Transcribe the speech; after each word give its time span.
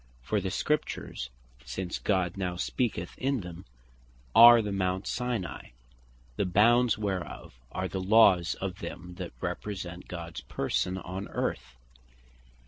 For 0.23 0.41
the 0.41 0.49
Scriptures 0.49 1.29
since 1.63 1.99
God 1.99 2.35
now 2.35 2.55
speaketh 2.55 3.15
in 3.19 3.41
them, 3.41 3.65
are 4.33 4.63
the 4.63 4.71
Mount 4.71 5.05
Sinai; 5.05 5.73
the 6.37 6.45
bounds 6.47 6.97
whereof 6.97 7.59
are 7.71 7.87
the 7.87 8.01
Laws 8.01 8.55
of 8.55 8.79
them 8.79 9.13
that 9.19 9.31
represent 9.41 10.07
Gods 10.07 10.41
Person 10.41 10.97
on 10.97 11.27
Earth. 11.27 11.75